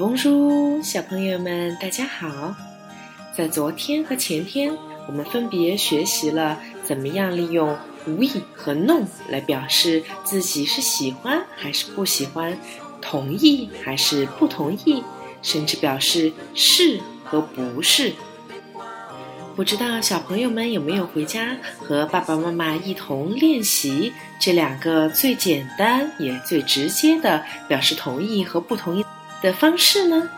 [0.00, 2.56] 公主，小朋友们，大家好！
[3.36, 4.74] 在昨天和前天，
[5.06, 7.76] 我们分别学习了怎么样利用
[8.06, 12.58] we 和 no 来表示自己是喜欢还是不喜欢，
[13.02, 15.04] 同意还是不同意，
[15.42, 18.14] 甚至表示是和不是。
[19.54, 24.10] 不知道小朋友们有没有回家和爸爸妈妈一同练习
[24.40, 29.04] 这两个最简单也最直接的表示同意和不同意
[29.42, 30.28] 的方式呢？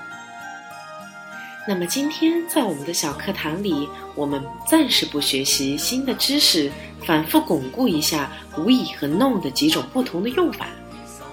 [1.66, 6.70] 那么今天在我们的小课堂里，我们暂时不学习新的知识，
[7.04, 10.66] 反复巩固一下 we 和 no 的几种不同的用法。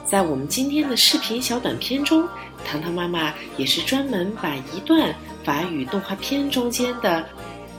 [0.05, 2.27] 在我们今天的视频小短片中，
[2.65, 7.25] 糖糖妈妈也是专门把一段法语动画片中间的。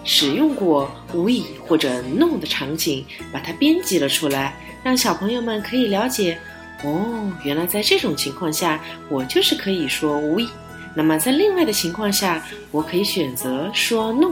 [0.02, 6.38] 使用过 we 或者 no 的场景，把它编辑了出来，让小朋友们可以了解。
[6.82, 10.46] 哦，原来在这种情况下，我就是可以说 we。
[10.94, 14.28] 那么在另外的情况下，我可以选择说 no。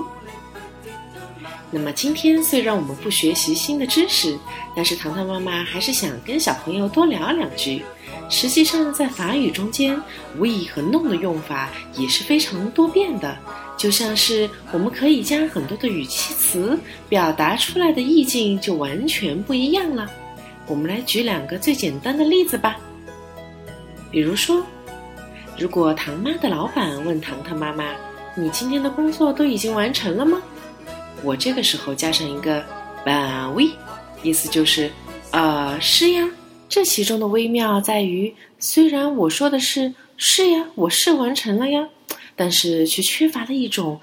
[1.71, 4.39] 那么今天虽然我们不学习新的知识，
[4.75, 7.85] 但是糖糖妈妈还是想跟小朋友多聊两句。
[8.31, 9.95] 实际上，在法语中间
[10.39, 13.37] ，we 和 no 的用法也是非常多变的。
[13.77, 20.11] 就像是我们可以加很多的语气词，表达出来的意境就完全不一样了。
[20.69, 22.79] 我们来举两个最简单的例子吧。
[24.11, 24.65] 比如说，
[25.59, 27.95] 如果唐妈的老板问糖糖妈妈
[28.37, 30.41] ：“你今天的工作都已经完成了吗？”
[31.25, 32.65] 我这个时候加上一个
[33.05, 33.73] “ben oui”，
[34.23, 34.91] 意思就是
[35.33, 36.29] “呃，是呀”。
[36.69, 41.89] 这其中的微妙在于，虽然我说的是“是呀，我是完成了呀”。
[42.41, 44.01] 但是却缺乏了一种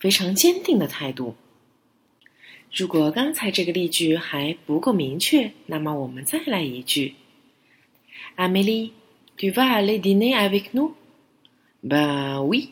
[0.00, 1.34] 非常坚定的态度。
[2.76, 7.14] 如果刚才这个例句还不够明确，那么我们再来一句
[8.36, 12.70] ：“Amélie，tu vas aller dîner avec nous？”“Ben oui。”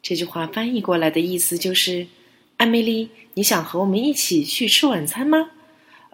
[0.00, 2.06] 这句话翻译过来的意思就是
[2.58, 5.50] ：“艾米丽，你想和我们一起去吃晚餐吗？”“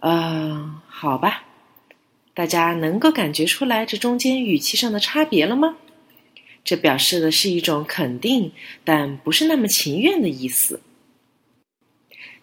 [0.01, 1.45] 呃，好吧。”
[2.33, 5.77] 大家能够感觉出来这中间语气上的差别了吗？
[6.63, 8.51] 这表示的是一种肯定，
[8.83, 10.81] 但不是那么情愿的意思。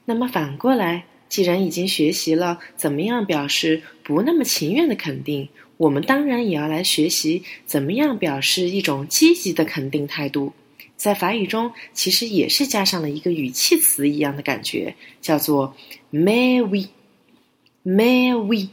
[0.06, 10.52] 那么反过来，既然已经学习了怎么样表示不那么情愿的肯定，我们当然也要来学习怎么样表示一种积极的肯定态度。
[10.96, 15.76] 在法语中，其实也是加上了一个语气词一样的感觉，叫做
[16.10, 18.70] “may we”，“may we”。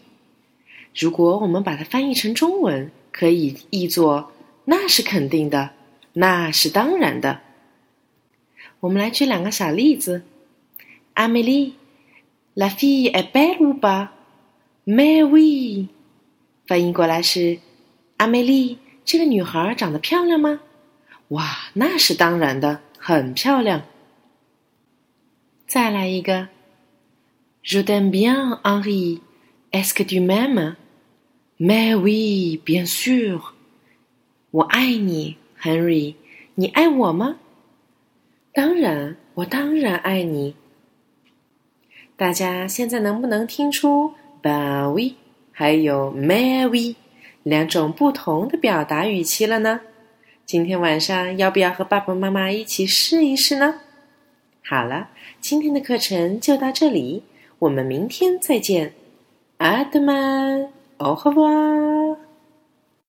[0.96, 4.32] 如果我们把它翻译成中文，可以译作。
[4.66, 5.72] 那是肯定的，
[6.14, 7.42] 那是当然的。
[8.80, 10.24] 我们来举两个小例子。
[11.14, 11.76] 阿美丽
[12.56, 15.88] ，la fille est belle ou pas？Mais oui。
[16.66, 17.60] 翻译过来是：
[18.18, 20.60] 阿美丽，这个女孩长得漂亮吗？
[21.30, 23.84] 哇，那是当然的，很漂亮。
[25.68, 26.50] 再来一个。
[27.64, 29.22] Je t'aime bien, Henri.
[29.72, 33.40] Est-ce que tu m'aimes？Mais oui, bien sûr。
[34.52, 36.16] 我爱你，Henry，
[36.56, 37.38] 你爱我吗？
[38.54, 40.56] 当然，我当然爱你。
[42.16, 45.16] 大家现在能不能听出 b a w i
[45.52, 46.96] 还有 “mais oui”
[47.44, 49.82] 两种不同的表达语气了呢？
[50.46, 53.82] 今天晚上要不要和爸爸妈妈一起试一试呢？
[54.64, 55.10] 好了，
[55.42, 57.24] 今天的课程就到这里，
[57.60, 58.94] 我们明天再见。
[59.58, 60.70] 阿德曼
[61.00, 62.23] ，au revoir。